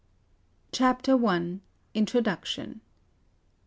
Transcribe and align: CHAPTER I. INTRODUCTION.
CHAPTER 0.71 1.11
I. 1.27 1.59
INTRODUCTION. 1.93 2.81